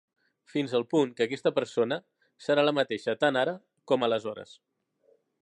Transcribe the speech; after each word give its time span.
Fins 0.51 0.71
al 0.77 0.85
punt 0.93 1.11
que 1.19 1.27
aquesta 1.27 1.51
persona 1.57 1.99
serà 2.47 2.65
la 2.69 2.75
mateixa 2.79 3.17
tant 3.25 3.39
ara 3.43 3.55
com 3.93 4.09
aleshores. 4.09 4.57